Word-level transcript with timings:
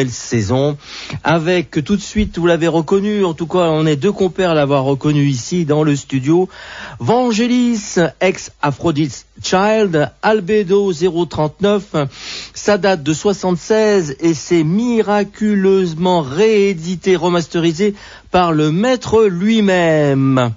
nouvelle 0.00 0.10
saison 0.14 0.78
avec 1.24 1.84
tout 1.84 1.96
de 1.96 2.00
suite, 2.00 2.38
vous 2.38 2.46
l'avez 2.46 2.68
reconnu, 2.68 3.24
en 3.24 3.34
tout 3.34 3.46
cas 3.46 3.68
on 3.70 3.84
est 3.86 3.96
deux 3.96 4.12
compères 4.12 4.50
à 4.50 4.54
l'avoir 4.54 4.84
reconnu 4.84 5.26
ici 5.26 5.66
dans 5.66 5.82
le 5.82 5.94
studio, 5.94 6.48
Vangelis, 7.00 7.96
ex 8.20 8.50
Aphrodite 8.62 9.26
Child, 9.42 10.10
Albedo 10.22 10.92
039, 10.92 11.82
ça 12.54 12.78
date 12.78 13.02
de 13.02 13.12
76 13.12 14.16
et 14.20 14.32
c'est 14.32 14.64
miraculeusement 14.64 16.22
réédité, 16.22 17.16
remasterisé 17.16 17.94
par 18.30 18.52
le 18.52 18.72
maître 18.72 19.24
lui-même. 19.24 20.52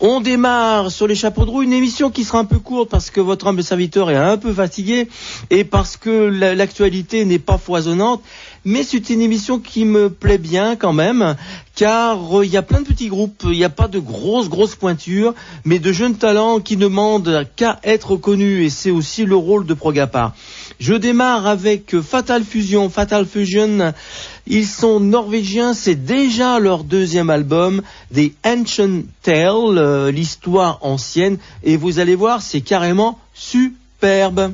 On 0.00 0.20
démarre 0.20 0.90
sur 0.90 1.06
les 1.06 1.14
chapeaux 1.14 1.44
de 1.44 1.50
roue 1.50 1.62
une 1.62 1.72
émission 1.72 2.10
qui 2.10 2.24
sera 2.24 2.38
un 2.38 2.44
peu 2.44 2.58
courte 2.58 2.90
parce 2.90 3.10
que 3.10 3.20
votre 3.20 3.46
humble 3.46 3.62
serviteur 3.62 4.10
est 4.10 4.16
un 4.16 4.36
peu 4.36 4.52
fatigué 4.52 5.08
et 5.50 5.64
parce 5.64 5.96
que 5.96 6.10
l'actualité 6.54 7.24
n'est 7.24 7.38
pas 7.38 7.58
foisonnante. 7.58 8.22
Mais 8.64 8.82
c'est 8.82 9.10
une 9.10 9.20
émission 9.20 9.60
qui 9.60 9.84
me 9.84 10.10
plaît 10.10 10.38
bien 10.38 10.74
quand 10.74 10.92
même, 10.92 11.36
car 11.76 12.40
euh, 12.40 12.44
il 12.44 12.50
y 12.50 12.56
a 12.56 12.62
plein 12.62 12.80
de 12.80 12.86
petits 12.86 13.06
groupes, 13.06 13.44
il 13.44 13.52
n'y 13.52 13.62
a 13.62 13.68
pas 13.68 13.86
de 13.86 14.00
grosses 14.00 14.48
grosses 14.48 14.74
pointures, 14.74 15.34
mais 15.64 15.78
de 15.78 15.92
jeunes 15.92 16.16
talents 16.16 16.58
qui 16.58 16.76
ne 16.76 16.82
demandent 16.82 17.46
qu'à 17.54 17.78
être 17.84 18.16
connus 18.16 18.64
et 18.64 18.70
c'est 18.70 18.90
aussi 18.90 19.24
le 19.24 19.36
rôle 19.36 19.66
de 19.66 19.74
Progapar. 19.74 20.34
Je 20.80 20.94
démarre 20.94 21.46
avec 21.46 22.00
Fatal 22.00 22.42
Fusion. 22.42 22.90
Fatal 22.90 23.24
Fusion, 23.24 23.92
ils 24.46 24.66
sont 24.66 25.00
norvégiens, 25.00 25.74
c'est 25.74 25.94
déjà 25.94 26.58
leur 26.58 26.84
deuxième 26.84 27.30
album, 27.30 27.82
The 28.14 28.32
Ancient 28.44 29.02
Tale, 29.22 29.78
euh, 29.78 30.10
l'histoire 30.10 30.78
ancienne, 30.82 31.38
et 31.64 31.76
vous 31.76 31.98
allez 31.98 32.14
voir, 32.14 32.42
c'est 32.42 32.60
carrément 32.60 33.18
superbe. 33.34 34.52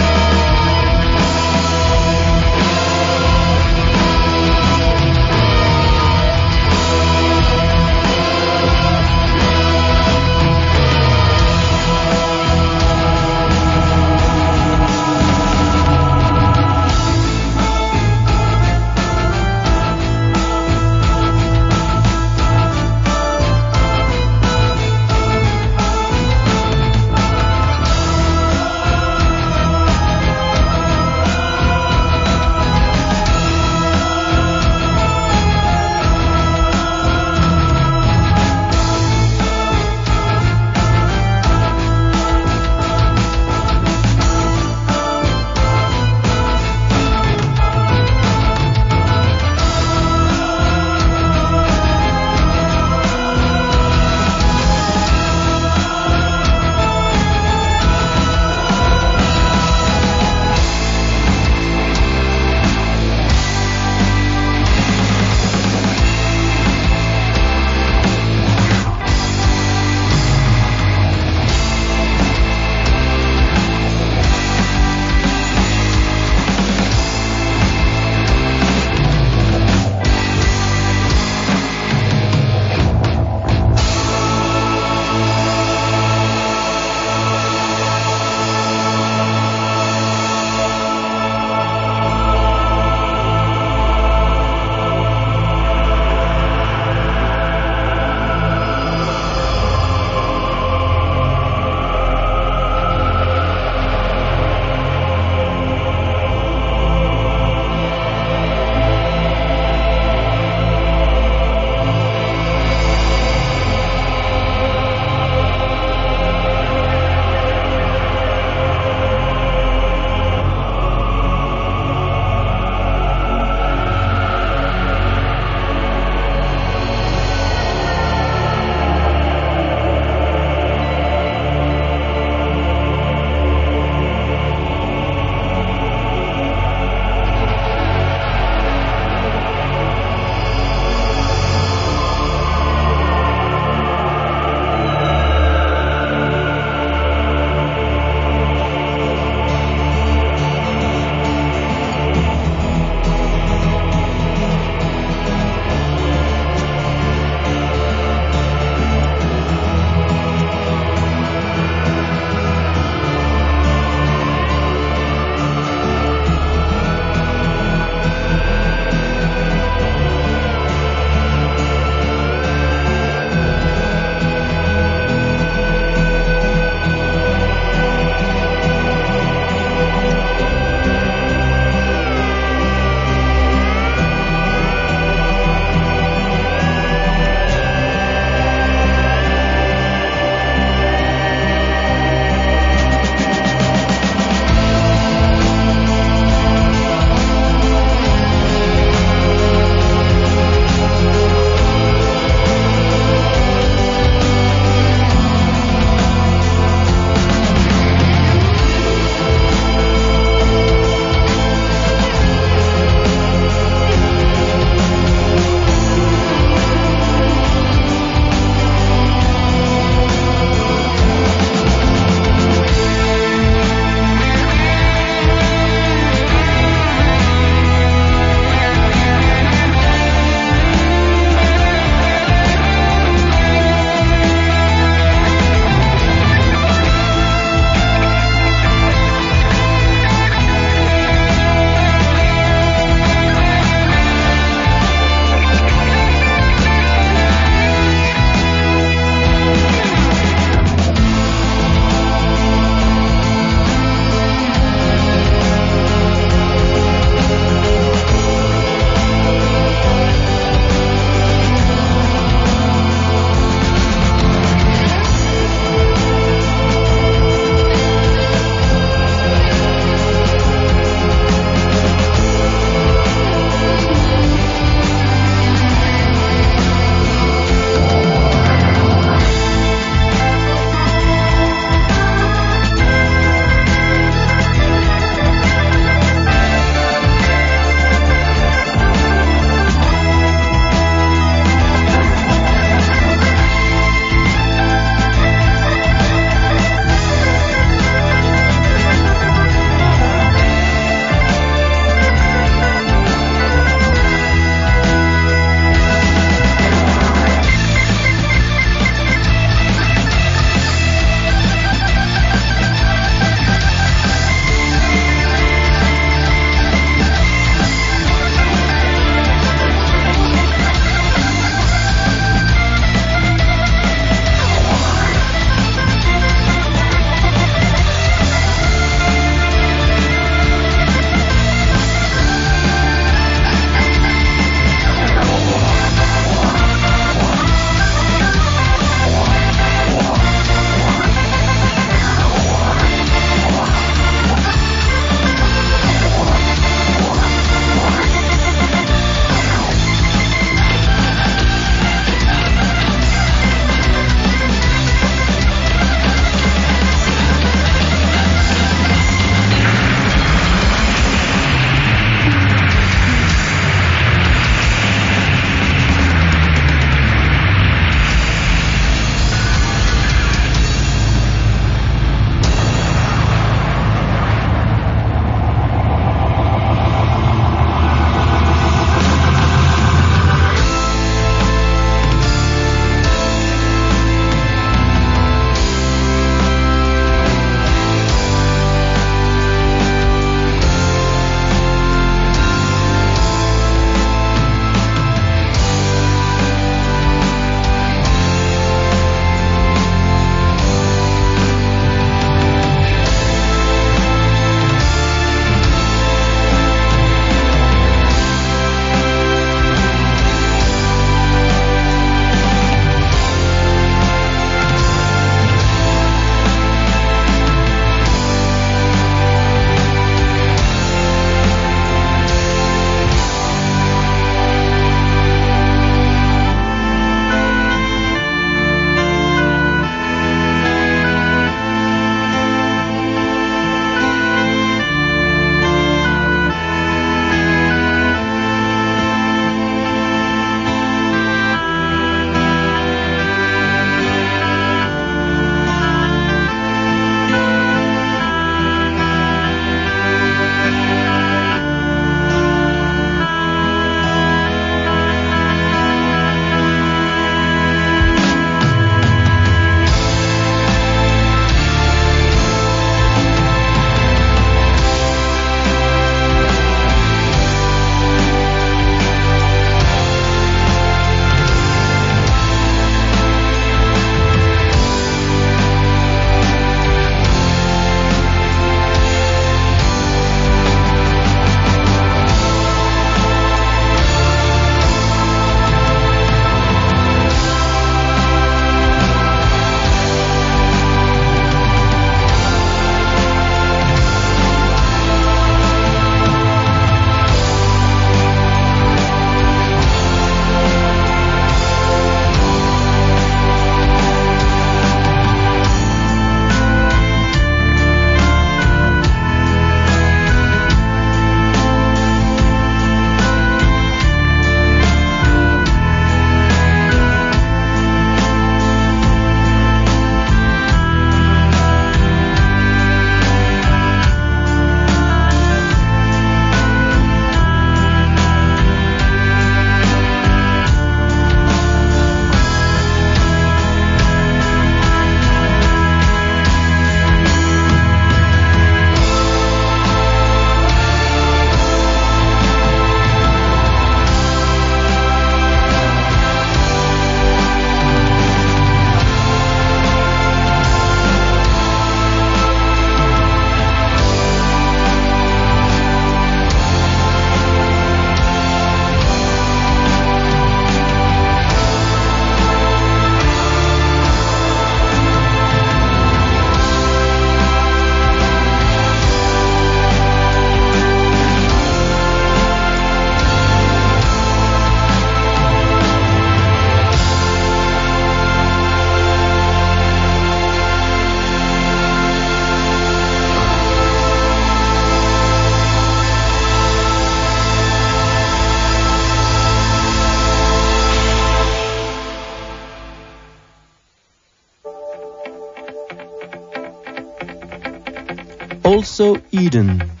Also 599.01 599.17
Eden. 599.31 600.00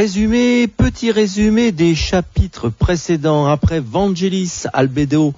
Résumé, 0.00 0.66
petit 0.66 1.12
résumé 1.12 1.72
des 1.72 1.94
chapitres 1.94 2.70
précédents 2.70 3.44
après 3.44 3.80
Vangelis 3.80 4.62
Albedo 4.72 5.34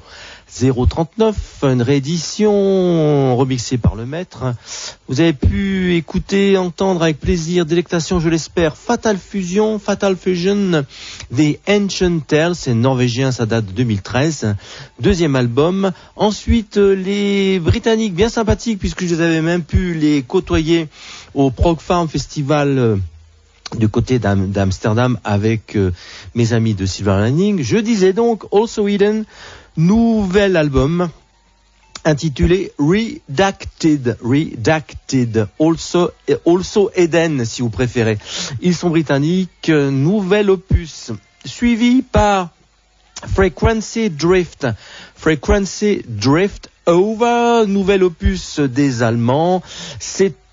039, 0.54 1.34
une 1.64 1.82
réédition 1.82 3.36
remixée 3.36 3.76
par 3.76 3.96
le 3.96 4.06
maître. 4.06 4.54
Vous 5.08 5.20
avez 5.20 5.32
pu 5.32 5.96
écouter, 5.96 6.56
entendre 6.56 7.02
avec 7.02 7.18
plaisir, 7.18 7.66
délectation, 7.66 8.20
je 8.20 8.28
l'espère, 8.28 8.76
Fatal 8.76 9.18
Fusion, 9.18 9.80
Fatal 9.80 10.16
Fusion, 10.16 10.84
The 11.36 11.58
Ancient 11.68 12.20
Tales, 12.20 12.54
c'est 12.54 12.74
norvégien, 12.74 13.32
ça 13.32 13.46
date 13.46 13.66
de 13.66 13.72
2013, 13.72 14.54
deuxième 15.00 15.34
album. 15.34 15.90
Ensuite, 16.14 16.76
les 16.76 17.58
Britanniques, 17.58 18.14
bien 18.14 18.28
sympathiques, 18.28 18.78
puisque 18.78 19.04
je 19.06 19.16
les 19.16 19.22
avais 19.22 19.42
même 19.42 19.64
pu 19.64 19.94
les 19.94 20.22
côtoyer 20.22 20.86
au 21.34 21.50
Prog 21.50 21.80
Farm 21.80 22.06
Festival 22.06 23.00
du 23.76 23.88
côté 23.88 24.18
d'Amsterdam 24.18 25.18
avec 25.24 25.76
euh, 25.76 25.92
mes 26.34 26.52
amis 26.52 26.74
de 26.74 26.86
Silver 26.86 27.24
Lining. 27.24 27.62
Je 27.62 27.78
disais 27.78 28.12
donc 28.12 28.44
Also 28.52 28.88
Eden, 28.88 29.24
nouvel 29.76 30.56
album 30.56 31.08
intitulé 32.04 32.72
Redacted, 32.78 34.18
Redacted, 34.22 35.48
also, 35.60 36.10
also 36.46 36.90
Eden 36.96 37.44
si 37.44 37.62
vous 37.62 37.70
préférez. 37.70 38.18
Ils 38.60 38.74
sont 38.74 38.90
britanniques, 38.90 39.68
nouvel 39.68 40.50
opus, 40.50 41.12
suivi 41.44 42.02
par 42.02 42.50
Frequency 43.34 44.10
Drift, 44.10 44.66
Frequency 45.14 46.02
Drift 46.08 46.70
Over, 46.86 47.64
nouvel 47.68 48.02
opus 48.02 48.58
des 48.58 49.02
Allemands. 49.02 49.62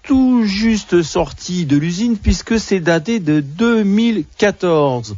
Tout 0.04 0.44
juste 0.46 1.02
sorti 1.04 1.66
de 1.66 1.78
l'usine 1.78 2.18
puisque 2.18 2.60
c'est 2.60 2.80
daté 2.80 3.20
de 3.20 3.40
2014. 3.40 5.16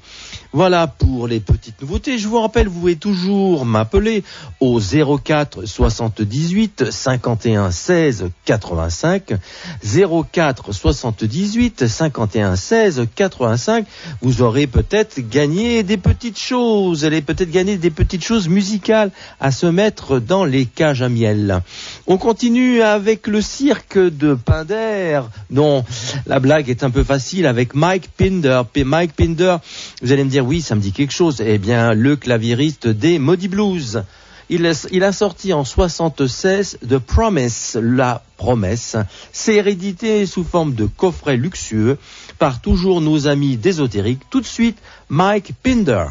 Voilà 0.53 0.85
pour 0.87 1.29
les 1.29 1.39
petites 1.39 1.81
nouveautés. 1.81 2.17
Je 2.17 2.27
vous 2.27 2.41
rappelle, 2.41 2.67
vous 2.67 2.81
pouvez 2.81 2.97
toujours 2.97 3.65
m'appeler 3.65 4.21
au 4.59 4.81
04 4.81 5.65
78 5.65 6.91
51 6.91 7.71
16 7.71 8.25
85. 8.43 9.33
04 9.81 10.73
78 10.73 11.87
51 11.87 12.57
16 12.57 13.07
85. 13.15 13.85
Vous 14.21 14.41
aurez 14.41 14.67
peut-être 14.67 15.21
gagné 15.21 15.83
des 15.83 15.95
petites 15.95 16.37
choses. 16.39 17.05
Allez 17.05 17.21
peut-être 17.21 17.51
gagner 17.51 17.77
des 17.77 17.89
petites 17.89 18.25
choses 18.25 18.49
musicales 18.49 19.11
à 19.39 19.51
se 19.51 19.67
mettre 19.67 20.19
dans 20.19 20.43
les 20.43 20.65
cages 20.65 21.01
à 21.01 21.07
miel. 21.07 21.61
On 22.07 22.17
continue 22.17 22.81
avec 22.81 23.27
le 23.27 23.41
cirque 23.41 23.97
de 23.97 24.33
Pinder. 24.33 25.21
Non, 25.49 25.85
la 26.25 26.41
blague 26.41 26.69
est 26.69 26.83
un 26.83 26.89
peu 26.89 27.05
facile 27.05 27.45
avec 27.45 27.73
Mike 27.73 28.09
Pinder. 28.17 28.63
Mike 28.75 29.13
Pinder, 29.13 29.55
vous 30.01 30.11
allez 30.11 30.25
me 30.25 30.29
dire 30.29 30.40
oui, 30.41 30.61
ça 30.61 30.75
me 30.75 30.81
dit 30.81 30.91
quelque 30.91 31.13
chose. 31.13 31.41
Eh 31.45 31.57
bien, 31.57 31.93
le 31.93 32.15
claviériste 32.15 32.87
des 32.87 33.19
Maudit 33.19 33.47
Blues. 33.47 34.03
Il, 34.49 34.65
a 34.65 35.11
sorti 35.13 35.53
en 35.53 35.63
76 35.63 36.79
The 36.85 36.97
Promise, 36.97 37.79
la 37.81 38.21
promesse. 38.35 38.97
C'est 39.31 39.55
hérédité 39.55 40.25
sous 40.25 40.43
forme 40.43 40.73
de 40.73 40.85
coffret 40.85 41.37
luxueux 41.37 41.97
par 42.37 42.59
toujours 42.59 42.99
nos 42.99 43.27
amis 43.27 43.55
d'ésotérique. 43.55 44.23
Tout 44.29 44.41
de 44.41 44.45
suite, 44.45 44.77
Mike 45.07 45.53
Pinder. 45.63 46.07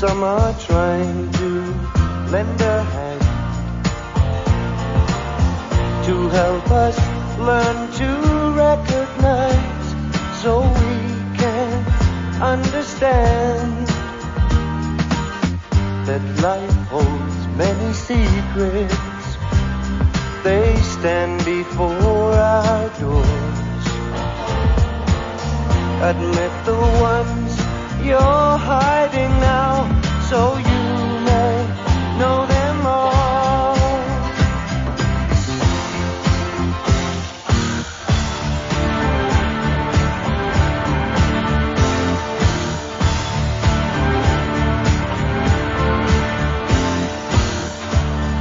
Some 0.00 0.24
are 0.24 0.54
trying 0.54 1.30
to 1.30 1.48
lend 2.32 2.60
a 2.62 2.82
hand 2.94 3.20
to 6.06 6.28
help 6.30 6.70
us 6.70 6.96
learn 7.38 7.78
to 8.00 8.08
recognize 8.56 9.86
so 10.40 10.62
we 10.62 10.96
can 11.36 11.84
understand 12.40 13.88
that 16.08 16.22
life 16.40 16.78
holds 16.88 17.38
many 17.58 17.92
secrets. 17.92 19.26
They 20.42 20.76
stand 20.96 21.44
before 21.44 22.32
our 22.32 22.88
doors. 23.00 23.58
Admit 26.10 26.52
the 26.64 26.78
ones 27.02 27.49
you're 28.04 28.58
hiding 28.58 29.30
now 29.40 29.88
so 30.30 30.56
you 30.56 30.84
may 31.28 31.52
know 32.18 32.46
them 32.46 32.86
all. 32.86 33.76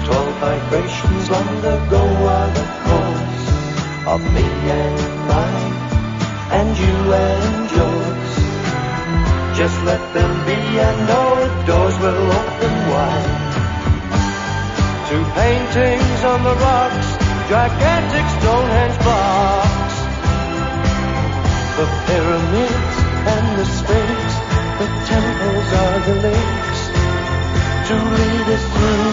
Twelve 0.06 0.36
vibrations 0.40 1.30
long 1.30 1.58
ago 1.60 2.04
are 2.36 2.52
the 2.60 2.68
cause 2.86 3.48
of 4.14 4.22
me 4.34 4.48
and 4.82 5.00
mine, 5.30 5.74
and 6.60 6.78
you 6.78 7.14
and 7.14 7.72
yours. 7.72 8.29
Just 9.60 9.84
let 9.84 10.00
them 10.14 10.32
be 10.46 10.56
and 10.56 10.98
know 11.10 11.36
the 11.36 11.50
doors 11.68 11.96
will 12.00 12.32
open 12.32 12.76
wide. 12.96 13.52
To 15.10 15.18
paintings 15.36 16.22
on 16.24 16.40
the 16.48 16.56
rocks, 16.56 17.10
gigantic 17.52 18.26
Stonehenge 18.40 18.98
blocks. 19.04 19.98
The 21.76 21.88
pyramids 22.08 22.96
and 23.36 23.46
the 23.60 23.68
sphinx, 23.68 24.28
the 24.80 24.88
temples 25.12 25.70
are 25.84 26.00
the 26.08 26.16
links 26.24 26.80
to 27.90 27.96
lead 28.16 28.48
us 28.56 28.66
through 28.74 29.12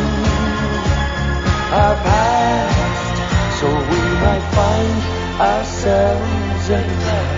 our 1.75 1.97
past 2.07 3.15
so 3.59 3.67
we 3.67 4.01
might 4.23 4.47
find 4.55 4.97
ourselves 5.43 6.71
last. 6.71 7.36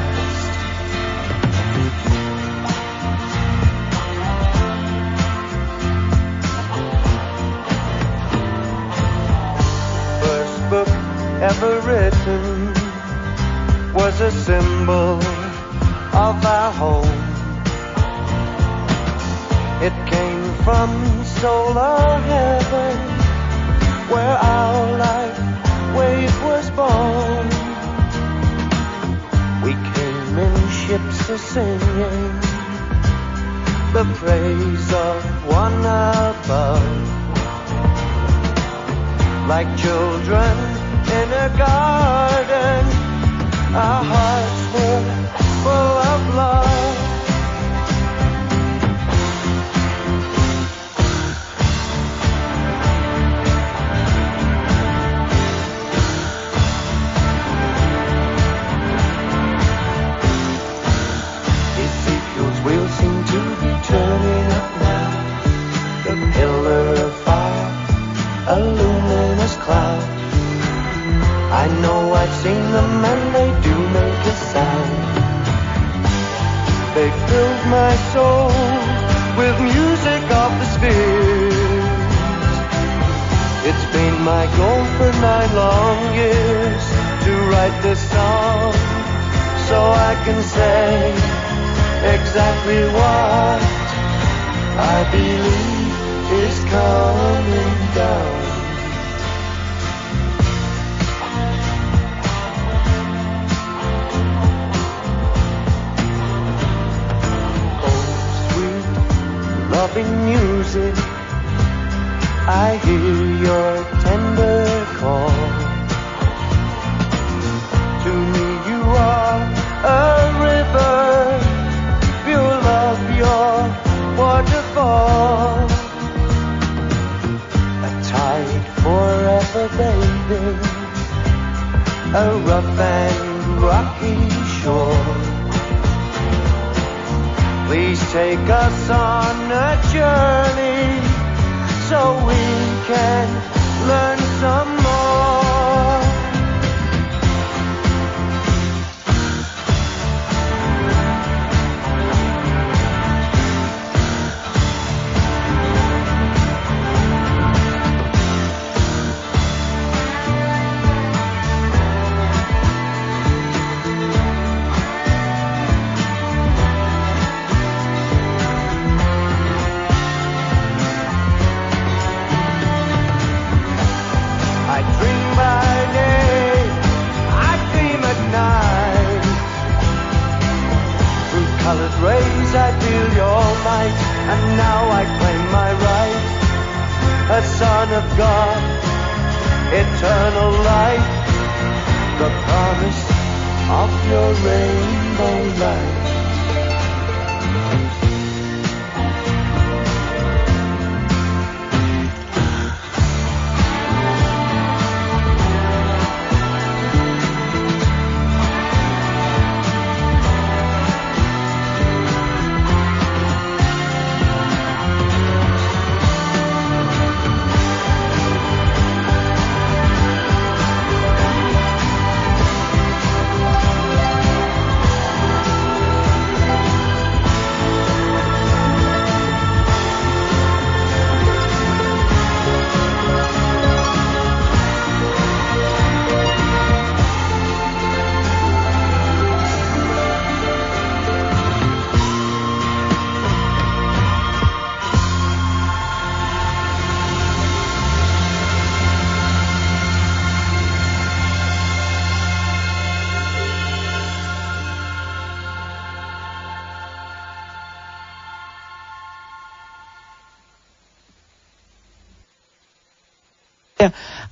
Ever 11.51 11.80
written 11.88 12.74
was 13.94 14.20
a 14.20 14.30
symbol 14.30 15.16
of 16.26 16.36
our 16.57 16.72
home. 16.72 17.20
It 19.86 19.96
came 20.12 20.44
from 20.64 20.90
solar 21.40 22.18
heaven 22.32 22.96
where 24.12 24.36
our 24.57 24.99
life 25.07 25.40
wave 25.96 26.36
was 26.49 26.66
born. 26.80 27.46
We 29.64 29.72
came 29.96 30.38
in 30.46 30.57
ships 30.82 31.28
a 31.30 31.38
singing 31.38 32.30
the 33.94 34.05
praise 34.20 34.92
of 34.92 35.18
one 35.46 35.80
above. 35.80 37.09
Like 39.49 39.68
children 39.78 40.68
in 41.11 41.33
a 41.33 41.49
garden. 41.57 42.85
Our 43.75 44.05
hearts 44.13 44.61
were 44.75 45.03
full 45.63 45.97
of 46.13 46.35
love. 46.35 46.68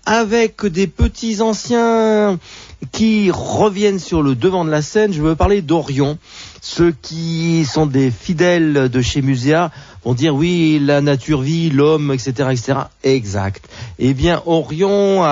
Avec 0.04 0.64
des 0.66 0.86
petits 0.86 1.40
anciens 1.40 2.38
qui 2.92 3.30
reviennent 3.30 3.98
sur 3.98 4.22
le 4.22 4.34
devant 4.34 4.64
de 4.64 4.70
la 4.70 4.82
scène. 4.82 5.12
Je 5.12 5.22
veux 5.22 5.34
parler 5.34 5.62
d'Orion. 5.62 6.18
Ceux 6.68 6.92
qui 7.00 7.64
sont 7.64 7.86
des 7.86 8.10
fidèles 8.10 8.88
de 8.90 9.00
chez 9.00 9.22
Muséa 9.22 9.70
vont 10.04 10.14
dire 10.14 10.34
oui, 10.34 10.80
la 10.82 11.00
nature 11.00 11.40
vit, 11.40 11.70
l'homme, 11.70 12.10
etc., 12.12 12.48
etc. 12.50 12.78
Exact. 13.04 13.64
Eh 14.00 14.14
bien, 14.14 14.42
Orion 14.46 15.22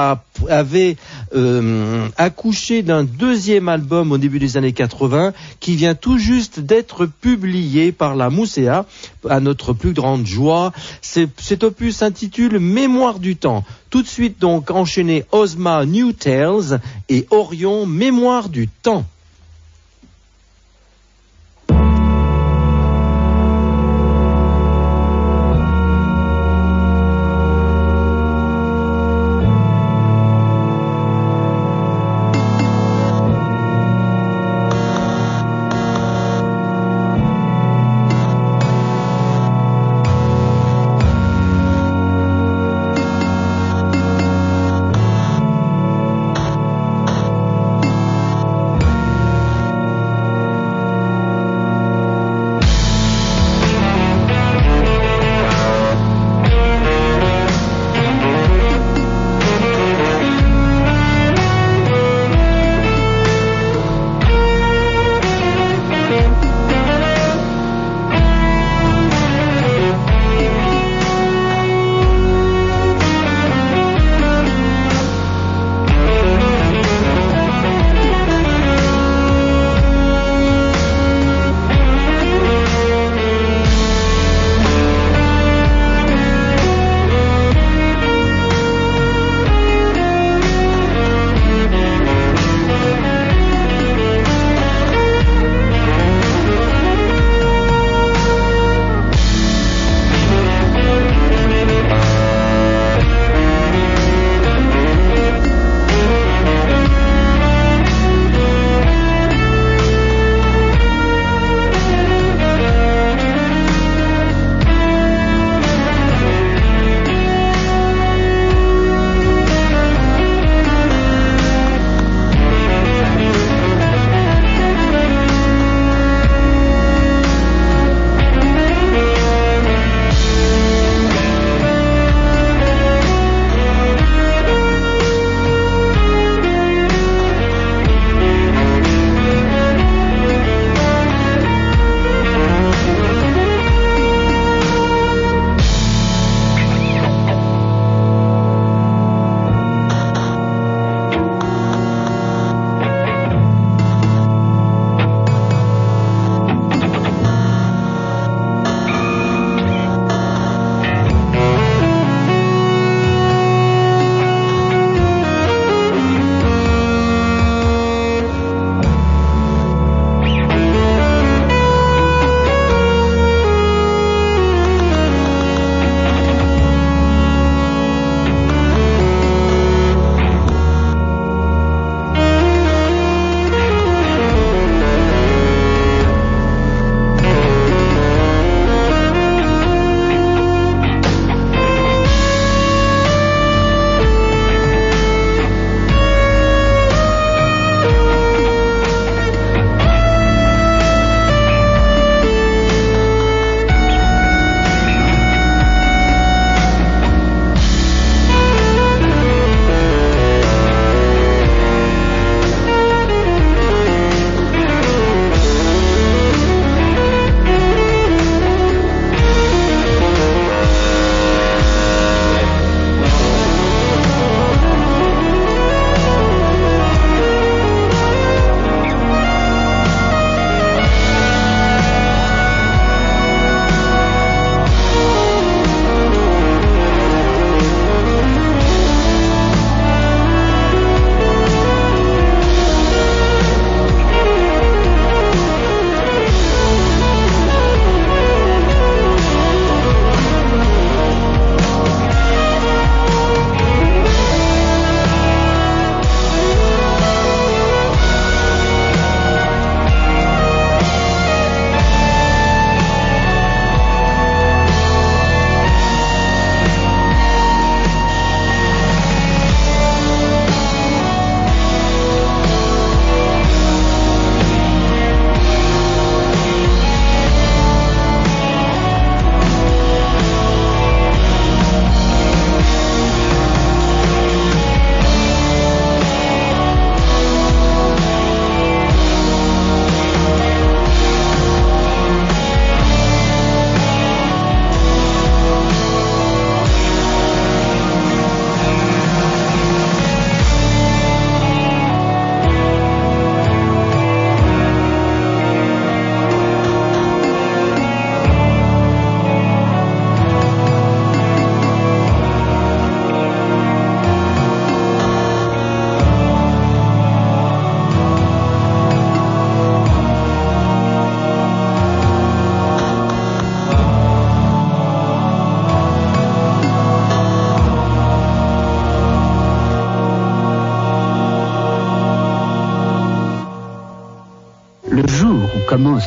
avait 0.49 0.97
euh, 1.35 2.07
accouché 2.17 2.83
d'un 2.83 3.03
deuxième 3.03 3.69
album 3.69 4.13
au 4.13 4.17
début 4.17 4.39
des 4.39 4.57
années 4.57 4.73
80 4.73 5.33
qui 5.59 5.75
vient 5.75 5.97
tout 5.97 6.19
juste 6.19 6.61
d'être 6.61 7.05
publié 7.05 7.91
par 7.91 8.15
la 8.15 8.31
Mousséa 8.31 8.87
à 9.29 9.41
notre 9.41 9.73
plus 9.73 9.93
grande 9.93 10.27
joie. 10.27 10.73
Cet 11.03 11.65
opus 11.65 11.97
s'intitule 11.97 12.61
Mémoire 12.61 13.19
du 13.19 13.35
temps. 13.35 13.65
Tout 13.91 14.03
de 14.03 14.09
suite 14.09 14.41
donc 14.41 14.71
enchaîné 14.71 15.25
Ozma 15.33 15.85
New 15.85 16.13
Tales 16.13 16.81
et 17.09 17.27
Orion 17.31 17.87
Mémoire 17.87 18.49
du 18.49 18.69
temps. 18.69 19.05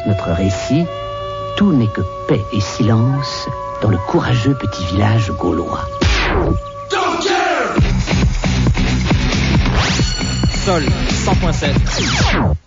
Notre 0.08 0.32
récit, 0.32 0.86
tout 1.58 1.74
n'est 1.74 1.88
que 1.88 2.02
paix 2.28 2.42
et 2.54 2.62
silence 2.62 3.48
dans 3.82 3.90
le 3.90 3.98
courageux 4.08 4.56
petit 4.56 4.86
village 4.86 5.32
gaulois. 5.32 5.86
Sol 10.66 10.84
100.7. 10.84 12.67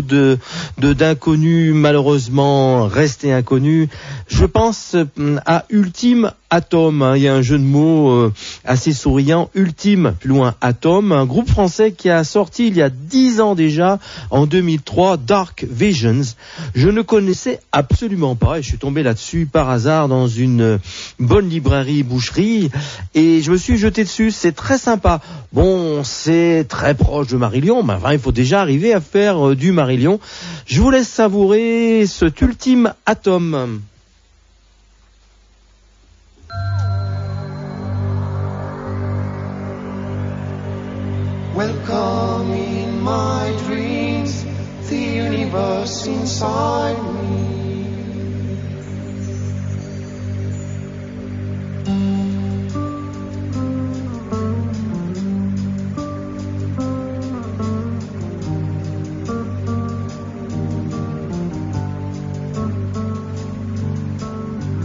de 0.00 0.38
d'inconnus 0.78 1.74
malheureusement 1.74 2.86
restés 2.86 3.32
inconnus. 3.32 3.88
Je 4.28 4.44
pense 4.46 4.96
hum, 5.18 5.40
à 5.44 5.64
Ultime 5.70 6.32
Atom. 6.52 7.00
Hein. 7.00 7.16
Il 7.16 7.22
y 7.22 7.28
a 7.28 7.34
un 7.34 7.40
jeu 7.40 7.56
de 7.56 7.64
mots 7.64 8.10
euh, 8.10 8.32
assez 8.64 8.92
souriant. 8.92 9.48
Ultime, 9.54 10.14
plus 10.20 10.28
loin 10.28 10.54
Atom, 10.60 11.10
un 11.10 11.24
groupe 11.24 11.48
français 11.48 11.92
qui 11.92 12.10
a 12.10 12.24
sorti 12.24 12.66
il 12.68 12.76
y 12.76 12.82
a 12.82 12.90
dix 12.90 13.40
ans 13.40 13.54
déjà, 13.54 13.98
en 14.30 14.44
2003, 14.44 15.16
Dark 15.16 15.64
Visions. 15.68 16.34
Je 16.74 16.90
ne 16.90 17.00
connaissais 17.00 17.60
absolument 17.72 18.36
pas 18.36 18.58
et 18.58 18.62
je 18.62 18.68
suis 18.68 18.78
tombé 18.78 19.02
là-dessus 19.02 19.48
par 19.50 19.70
hasard 19.70 20.08
dans 20.08 20.28
une 20.28 20.78
bonne 21.18 21.48
librairie 21.48 22.02
boucherie 22.02 22.70
et 23.14 23.40
je 23.40 23.50
me 23.50 23.56
suis 23.56 23.78
jeté 23.78 24.04
dessus. 24.04 24.30
C'est 24.30 24.52
très 24.52 24.76
sympa. 24.76 25.22
Bon, 25.54 26.04
c'est 26.04 26.66
très 26.68 26.94
proche 26.94 27.28
de 27.28 27.38
Marillion, 27.38 27.82
mais 27.82 27.94
enfin, 27.94 28.12
il 28.12 28.18
faut 28.18 28.30
déjà 28.30 28.60
arriver 28.60 28.92
à 28.92 29.00
faire 29.00 29.48
euh, 29.48 29.56
du 29.56 29.72
Marillion. 29.72 30.20
Je 30.66 30.82
vous 30.82 30.90
laisse 30.90 31.08
savourer 31.08 32.04
cet 32.06 32.42
ultime 32.42 32.92
Atom. 33.06 33.80
Welcome 41.54 42.52
in 42.52 43.00
my 43.02 43.54
dreams, 43.66 44.44
the 44.88 44.96
universe 44.96 46.06
inside 46.06 46.96
me. 47.14 47.42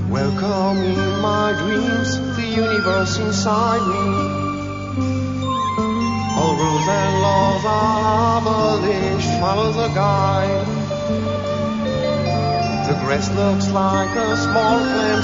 Welcome 0.10 1.07
my 1.22 1.54
dreams, 1.58 2.20
the 2.36 2.46
universe 2.46 3.18
inside 3.18 3.84
me. 3.88 4.06
All 6.38 6.56
rules 6.56 6.88
and 6.88 7.22
laws 7.22 7.64
are 7.66 8.38
abolished, 8.42 9.32
follow 9.40 9.72
the 9.72 9.90
guide. 9.94 10.68
The 12.88 12.94
grass 13.04 13.30
looks 13.36 13.68
like 13.70 14.16
a 14.16 14.38
small 14.38 14.80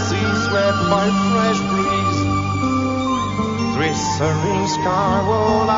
sea 0.07 0.31
swept 0.45 0.81
by 0.91 1.05
fresh 1.31 1.61
breeze. 1.69 2.19
Glittering 3.75 4.67
skyward 4.67 5.69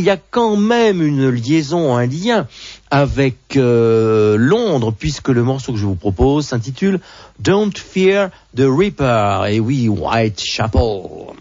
il 0.00 0.06
y 0.06 0.10
a 0.10 0.16
quand 0.16 0.56
même 0.56 1.02
une 1.02 1.28
liaison, 1.28 1.94
un 1.94 2.06
lien 2.06 2.48
avec 2.90 3.56
euh, 3.56 4.38
Londres, 4.38 4.94
puisque 4.98 5.28
le 5.28 5.42
morceau 5.42 5.72
que 5.72 5.78
je 5.78 5.84
vous 5.84 5.94
propose 5.94 6.46
s'intitule 6.46 7.00
Don't 7.38 7.76
Fear 7.76 8.30
the 8.56 8.64
Reaper. 8.66 9.46
Et 9.50 9.60
oui, 9.60 9.88
Whitechapel. 9.88 11.39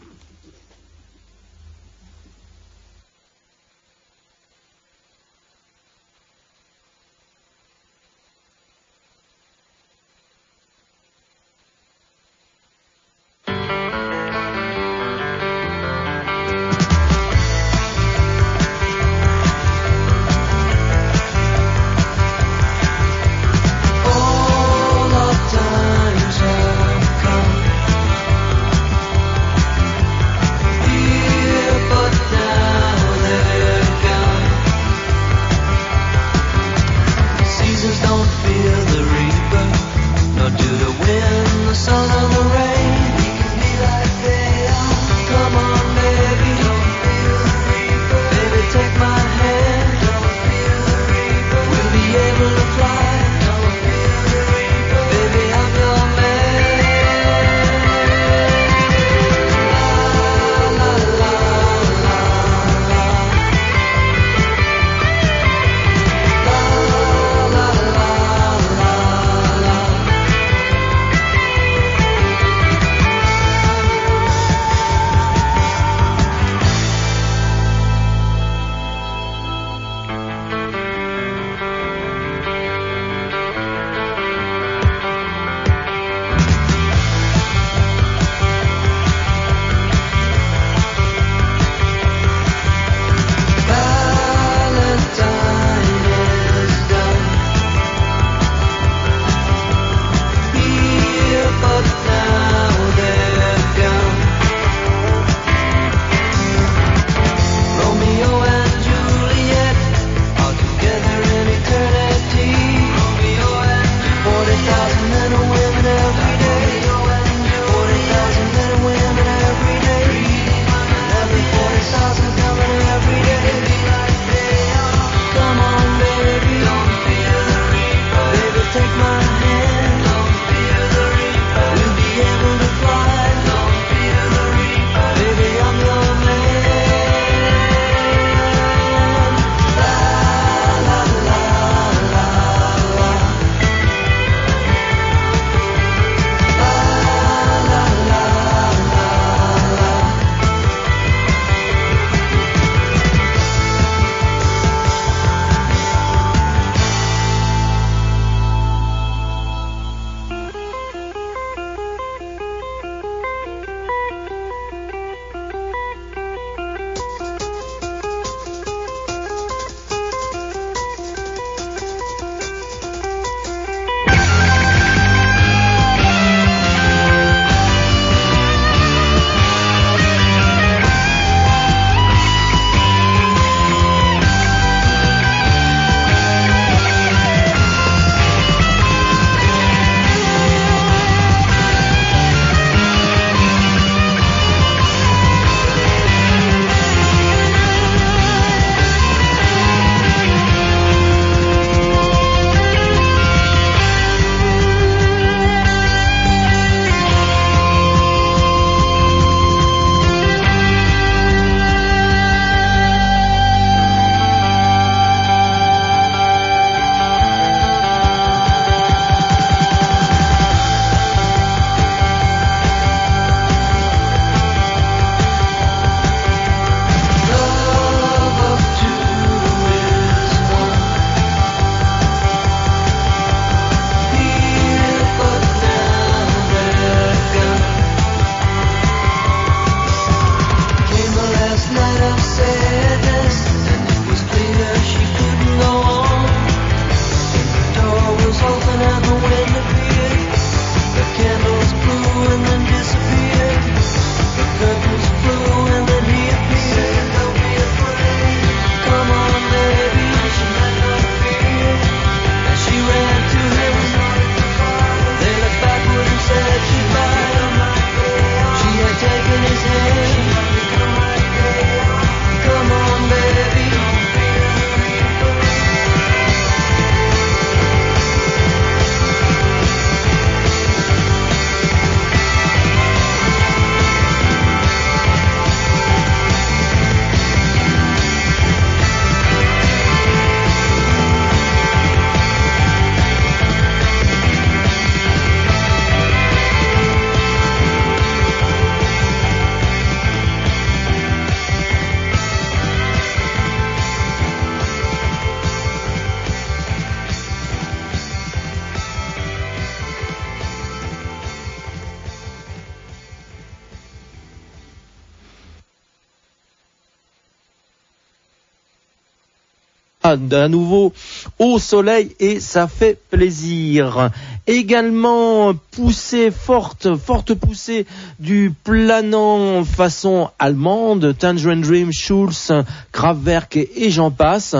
À, 320.10 320.48
nouveau 320.48 320.94
au 321.38 321.60
soleil 321.60 322.16
et 322.20 322.40
ça 322.40 322.68
fait 322.68 322.98
plaisir. 323.10 324.12
Également 324.52 325.54
poussée 325.54 326.32
forte, 326.32 326.98
forte 326.98 327.36
poussée 327.36 327.86
du 328.20 328.52
planant 328.64 329.64
façon 329.64 330.32
allemande, 330.40 331.16
Tangerine 331.16 331.62
Dream, 331.62 331.94
Schulz, 331.94 332.52
Kraftwerk 332.92 333.58
et, 333.58 333.92
j'en 333.92 334.10
passe. 334.10 334.56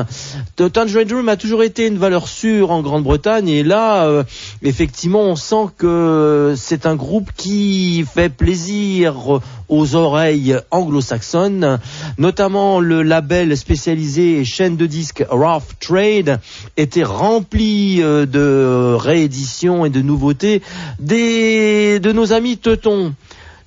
Tangerine 0.56 1.08
Dream 1.08 1.28
a 1.28 1.38
toujours 1.38 1.64
été 1.64 1.88
une 1.88 1.98
valeur 1.98 2.28
sûre 2.28 2.70
en 2.70 2.84
Grande-Bretagne 2.84 3.50
et 3.50 3.64
là, 3.64 4.04
euh, 4.04 4.24
effectivement, 4.62 5.24
on 5.24 5.36
sent 5.36 5.72
que 5.76 6.54
c'est 6.56 6.86
un 6.86 6.96
groupe 6.96 7.32
qui 7.36 8.06
fait 8.14 8.30
plaisir 8.30 9.42
aux 9.70 9.96
oreilles 9.96 10.58
anglo-saxonnes, 10.72 11.80
notamment 12.18 12.80
le 12.80 13.04
label 13.04 13.56
spécialisé 13.56 14.44
chaîne 14.44 14.78
de 14.78 14.86
disques 14.86 15.24
Rough 15.30 15.78
Trade 15.80 16.40
était 16.76 17.04
rempli 17.04 18.02
euh, 18.02 18.26
de 18.26 18.96
rééditions 18.96 19.79
et 19.86 19.90
de 19.90 20.02
nouveautés 20.02 20.62
des, 21.00 22.00
de 22.00 22.12
nos 22.12 22.34
amis 22.34 22.58
Teutons. 22.58 23.14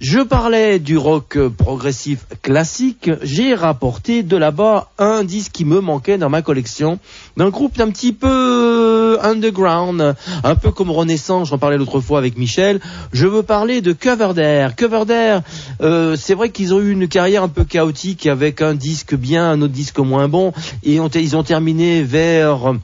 Je 0.02 0.18
parlais 0.18 0.80
du 0.80 0.98
rock 0.98 1.38
progressif 1.56 2.26
classique, 2.42 3.08
j'ai 3.22 3.54
rapporté 3.54 4.24
de 4.24 4.36
là-bas 4.36 4.90
un 4.98 5.22
disque 5.22 5.52
qui 5.52 5.64
me 5.64 5.80
manquait 5.80 6.18
dans 6.18 6.28
ma 6.28 6.42
collection, 6.42 6.98
d'un 7.36 7.50
groupe 7.50 7.78
un 7.78 7.88
petit 7.88 8.12
peu 8.12 9.16
underground, 9.22 10.16
un 10.42 10.54
peu 10.56 10.72
comme 10.72 10.90
Renaissance, 10.90 11.50
j'en 11.50 11.58
parlais 11.58 11.78
l'autre 11.78 12.00
fois 12.00 12.18
avec 12.18 12.36
Michel. 12.36 12.80
Je 13.12 13.28
veux 13.28 13.44
parler 13.44 13.80
de 13.80 13.92
Coverdare. 13.92 14.74
Coverdare, 14.74 15.42
euh, 15.82 16.16
c'est 16.18 16.34
vrai 16.34 16.50
qu'ils 16.50 16.74
ont 16.74 16.80
eu 16.80 16.90
une 16.90 17.06
carrière 17.06 17.44
un 17.44 17.48
peu 17.48 17.62
chaotique 17.62 18.26
avec 18.26 18.60
un 18.60 18.74
disque 18.74 19.14
bien, 19.14 19.52
un 19.52 19.62
autre 19.62 19.72
disque 19.72 20.00
moins 20.00 20.26
bon, 20.26 20.52
et 20.82 20.96
ils 20.96 21.36
ont 21.36 21.44
terminé 21.44 22.02
vers 22.02 22.74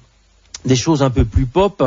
des 0.65 0.77
choses 0.77 1.03
un 1.03 1.11
peu 1.11 1.25
plus 1.25 1.47
pop. 1.47 1.83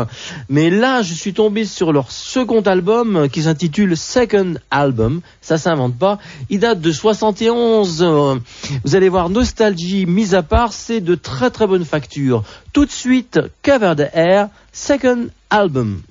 Mais 0.50 0.70
là, 0.70 1.02
je 1.02 1.14
suis 1.14 1.34
tombé 1.34 1.66
sur 1.66 1.92
leur 1.92 2.12
second 2.12 2.62
album 2.62 3.28
qui 3.30 3.44
s'intitule 3.44 3.98
Second 3.98 4.56
Album. 4.70 5.22
Ça 5.42 5.58
s'invente 5.58 5.98
pas. 5.98 6.20
Il 6.50 6.60
date 6.60 6.82
de 6.82 6.92
71. 6.92 8.02
Euh, 8.02 8.36
Vous 8.84 8.96
allez 8.96 9.10
voir, 9.10 9.30
nostalgie 9.30 10.06
mise 10.06 10.36
à 10.36 10.44
part, 10.44 10.74
c'est 10.74 11.02
de 11.02 11.16
très 11.16 11.50
très 11.50 11.68
bonne 11.68 11.86
facture. 11.86 12.44
Tout 12.74 12.86
de 12.86 12.92
suite, 12.92 13.40
Cover 13.62 13.94
the 13.98 14.10
Air, 14.14 14.50
Second 14.72 15.28
Album. 15.50 16.02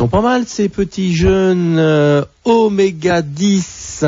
Sont 0.00 0.08
pas 0.08 0.22
mal 0.22 0.44
ces 0.46 0.70
petits 0.70 1.14
jeunes 1.14 1.76
euh, 1.78 2.24
Oméga 2.46 3.20
10. 3.20 4.06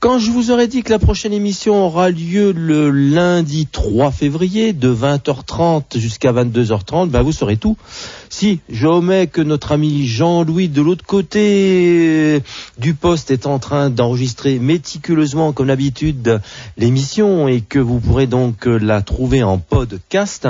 Quand 0.00 0.18
je 0.18 0.30
vous 0.30 0.50
aurais 0.50 0.66
dit 0.66 0.82
que 0.82 0.90
la 0.90 0.98
prochaine 0.98 1.34
émission 1.34 1.84
aura 1.84 2.08
lieu 2.08 2.52
le 2.52 2.90
lundi 2.90 3.66
3 3.70 4.10
février 4.10 4.72
de 4.72 4.90
20h30 4.90 5.98
jusqu'à 5.98 6.32
22h30, 6.32 7.10
ben 7.10 7.20
vous 7.20 7.32
saurez 7.32 7.58
tout. 7.58 7.76
Si 8.34 8.60
je 8.70 9.26
que 9.26 9.42
notre 9.42 9.72
ami 9.72 10.06
Jean-Louis 10.06 10.68
de 10.68 10.80
l'autre 10.80 11.04
côté 11.04 12.42
du 12.78 12.94
poste 12.94 13.30
est 13.30 13.44
en 13.46 13.58
train 13.58 13.90
d'enregistrer 13.90 14.58
méticuleusement 14.58 15.52
comme 15.52 15.66
d'habitude 15.66 16.40
l'émission 16.78 17.46
et 17.46 17.60
que 17.60 17.78
vous 17.78 18.00
pourrez 18.00 18.26
donc 18.26 18.64
la 18.64 19.02
trouver 19.02 19.42
en 19.42 19.58
podcast 19.58 20.48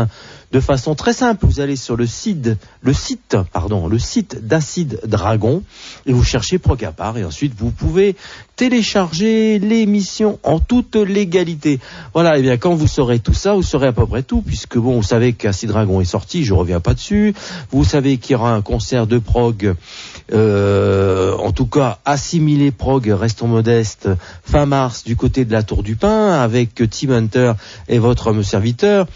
de 0.53 0.61
façon 0.61 0.95
très 0.95 1.13
simple. 1.13 1.47
Vous 1.47 1.61
allez 1.61 1.77
sur 1.77 1.97
le 1.97 2.07
site, 2.07 2.51
le 2.83 2.93
site, 2.93 3.37
pardon, 3.53 3.89
le 3.89 3.99
site 3.99 4.47
d'Acide 4.47 5.01
Dragon 5.05 5.63
et 6.07 6.13
vous 6.13 6.25
cherchez 6.25 6.59
Procapar 6.59 7.19
et 7.19 7.25
ensuite 7.25 7.55
vous 7.57 7.71
pouvez 7.71 8.15
télécharger 8.55 9.59
l'émission 9.59 10.39
en 10.43 10.61
toute 10.61 10.95
légalité. 10.95 11.81
Voilà, 12.13 12.39
et 12.39 12.43
bien 12.43 12.59
quand 12.59 12.75
vous 12.75 12.87
saurez 12.87 13.19
tout 13.19 13.35
ça, 13.35 13.55
vous 13.55 13.63
saurez 13.63 13.89
à 13.89 13.93
peu 13.93 14.07
près 14.07 14.23
tout 14.23 14.43
puisque 14.43 14.77
bon, 14.77 14.97
vous 14.97 15.03
savez 15.03 15.33
qu'Acide 15.33 15.71
Dragon 15.71 16.01
est 16.01 16.05
sorti, 16.05 16.45
je 16.45 16.55
reviens 16.55 16.81
pas 16.81 16.95
dessus. 16.95 17.35
Vous 17.73 17.85
savez 17.85 18.19
qu'il 18.19 18.33
y 18.33 18.35
aura 18.35 18.53
un 18.53 18.61
concert 18.61 19.07
de 19.07 19.19
prog, 19.19 19.75
euh, 20.33 21.35
en 21.39 21.53
tout 21.53 21.65
cas 21.65 22.01
assimilé 22.05 22.71
prog, 22.71 23.07
restons 23.09 23.49
modestes, 23.49 24.11
fin 24.45 24.67
mars 24.67 25.05
du 25.05 25.17
côté 25.17 25.47
de 25.47 25.53
la 25.53 25.63
Tour 25.63 25.83
du 25.83 25.97
Pin 25.97 26.33
avec 26.33 26.83
Tim 26.91 27.11
Hunter 27.11 27.55
et 27.89 27.99
votre 27.99 28.27
homme 28.27 28.43
serviteur. 28.43 29.07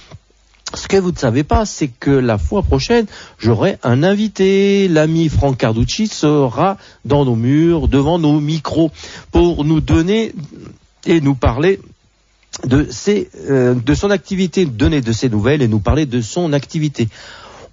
Ce 0.72 0.88
que 0.88 0.96
vous 0.96 1.12
ne 1.12 1.18
savez 1.18 1.44
pas, 1.44 1.66
c'est 1.66 1.88
que 1.88 2.10
la 2.10 2.38
fois 2.38 2.62
prochaine, 2.62 3.06
j'aurai 3.38 3.78
un 3.82 4.02
invité. 4.02 4.88
L'ami 4.88 5.28
Franck 5.28 5.58
Carducci 5.58 6.06
sera 6.06 6.78
dans 7.04 7.26
nos 7.26 7.36
murs, 7.36 7.88
devant 7.88 8.18
nos 8.18 8.40
micros, 8.40 8.90
pour 9.32 9.66
nous 9.66 9.82
donner 9.82 10.32
et 11.04 11.20
nous 11.20 11.34
parler 11.34 11.78
de, 12.64 12.86
ses, 12.90 13.28
euh, 13.50 13.74
de 13.74 13.94
son 13.94 14.10
activité, 14.10 14.64
donner 14.64 15.02
de 15.02 15.12
ses 15.12 15.28
nouvelles 15.28 15.60
et 15.60 15.68
nous 15.68 15.78
parler 15.78 16.06
de 16.06 16.20
son 16.22 16.52
activité. 16.52 17.08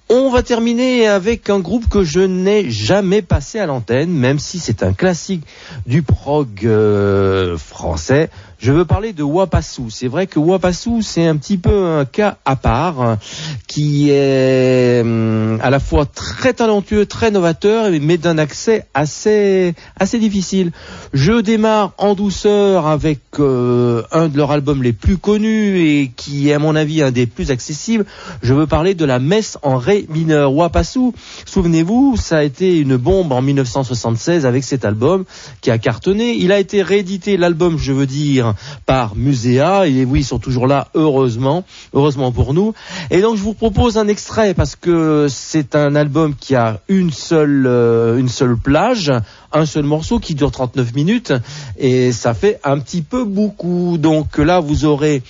On 0.09 0.29
va 0.29 0.43
terminer 0.43 1.07
avec 1.07 1.49
un 1.49 1.59
groupe 1.59 1.87
que 1.87 2.03
je 2.03 2.19
n'ai 2.19 2.69
jamais 2.69 3.21
passé 3.21 3.59
à 3.59 3.65
l'antenne, 3.65 4.11
même 4.11 4.37
si 4.37 4.59
c'est 4.59 4.83
un 4.83 4.93
classique 4.93 5.45
du 5.85 6.03
prog 6.03 6.65
euh, 6.65 7.57
français. 7.57 8.29
Je 8.63 8.71
veux 8.71 8.85
parler 8.85 9.11
de 9.11 9.23
Wapassou. 9.23 9.89
C'est 9.89 10.07
vrai 10.07 10.25
que 10.25 10.39
Wapassou, 10.39 11.01
c'est 11.01 11.25
un 11.25 11.35
petit 11.35 11.57
peu 11.57 11.85
un 11.85 12.05
cas 12.05 12.37
à 12.45 12.55
part, 12.55 13.01
hein, 13.01 13.19
qui 13.67 14.09
est 14.09 15.01
hum, 15.01 15.59
à 15.61 15.69
la 15.69 15.81
fois 15.81 16.05
très 16.05 16.53
talentueux, 16.53 17.05
très 17.05 17.29
novateur, 17.29 17.89
mais 18.01 18.17
d'un 18.17 18.37
accès 18.37 18.85
assez, 18.93 19.75
assez 19.99 20.17
difficile. 20.17 20.71
Je 21.11 21.41
démarre 21.41 21.91
en 21.97 22.15
douceur 22.15 22.87
avec 22.87 23.19
euh, 23.37 24.03
un 24.13 24.29
de 24.29 24.37
leurs 24.37 24.51
albums 24.51 24.81
les 24.81 24.93
plus 24.93 25.17
connus 25.17 25.85
et 25.85 26.11
qui 26.15 26.47
est 26.47 26.53
à 26.53 26.59
mon 26.59 26.77
avis 26.77 27.01
un 27.01 27.11
des 27.11 27.27
plus 27.27 27.51
accessibles. 27.51 28.05
Je 28.43 28.53
veux 28.53 28.65
parler 28.65 28.95
de 28.95 29.03
la 29.03 29.19
messe 29.19 29.57
en 29.63 29.75
ré 29.75 30.05
mineur. 30.07 30.53
Wapassou, 30.53 31.13
souvenez-vous, 31.45 32.15
ça 32.15 32.37
a 32.37 32.43
été 32.43 32.77
une 32.77 32.95
bombe 32.95 33.33
en 33.33 33.41
1976 33.41 34.45
avec 34.45 34.63
cet 34.63 34.85
album 34.85 35.25
qui 35.59 35.69
a 35.69 35.77
cartonné. 35.77 36.37
Il 36.37 36.53
a 36.53 36.59
été 36.59 36.81
réédité, 36.81 37.35
l'album, 37.35 37.77
je 37.77 37.91
veux 37.91 38.07
dire, 38.07 38.52
par 38.85 39.15
Muséa. 39.15 39.87
Et 39.87 40.05
oui, 40.05 40.21
ils 40.21 40.25
sont 40.25 40.39
toujours 40.39 40.67
là, 40.67 40.87
heureusement, 40.93 41.63
heureusement 41.93 42.31
pour 42.31 42.53
nous. 42.53 42.73
Et 43.11 43.21
donc, 43.21 43.37
je 43.37 43.41
vous 43.41 43.53
propose 43.53 43.97
un 43.97 44.07
extrait 44.07 44.53
parce 44.53 44.75
que 44.75 45.27
c'est 45.29 45.75
un 45.75 45.95
album 45.95 46.35
qui 46.35 46.55
a 46.55 46.79
une 46.87 47.11
seule, 47.11 47.65
euh, 47.67 48.17
une 48.17 48.29
seule 48.29 48.57
plage, 48.57 49.11
un 49.51 49.65
seul 49.65 49.83
morceau 49.83 50.19
qui 50.19 50.35
dure 50.35 50.51
39 50.51 50.93
minutes 50.93 51.33
et 51.77 52.11
ça 52.11 52.33
fait 52.33 52.59
un 52.63 52.79
petit 52.79 53.01
peu 53.01 53.23
beaucoup. 53.23 53.97
Donc 53.97 54.37
là, 54.37 54.59
vous 54.59 54.85
aurez 54.85 55.21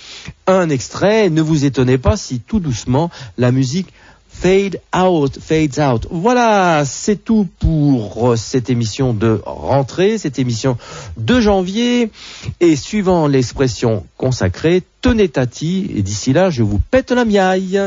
un 0.46 0.70
extrait. 0.70 1.30
Ne 1.30 1.42
vous 1.42 1.64
étonnez 1.64 1.98
pas 1.98 2.16
si 2.16 2.40
tout 2.40 2.60
doucement 2.60 3.10
la 3.38 3.52
musique 3.52 3.88
Fade 4.44 4.78
Out, 4.94 5.38
Fades 5.40 5.78
Out. 5.78 6.06
Voilà, 6.10 6.84
c'est 6.84 7.16
tout 7.16 7.48
pour 7.60 8.32
euh, 8.32 8.36
cette 8.36 8.68
émission 8.68 9.14
de 9.14 9.40
rentrée, 9.46 10.18
cette 10.18 10.38
émission 10.38 10.76
de 11.16 11.40
janvier. 11.40 12.10
Et 12.60 12.76
suivant 12.76 13.26
l'expression 13.26 14.04
consacrée, 14.18 14.82
tenez 15.00 15.30
tati. 15.30 15.90
Et 15.96 16.02
d'ici 16.02 16.34
là, 16.34 16.50
je 16.50 16.62
vous 16.62 16.78
pète 16.90 17.10
la 17.10 17.24
miaille. 17.24 17.80